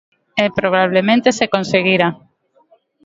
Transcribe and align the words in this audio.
E 0.43 0.45
probablemente 0.59 1.29
se 1.37 1.51
conseguira. 1.53 2.07